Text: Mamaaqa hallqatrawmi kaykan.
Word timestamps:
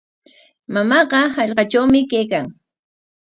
Mamaaqa 0.73 1.19
hallqatrawmi 1.35 2.01
kaykan. 2.11 2.45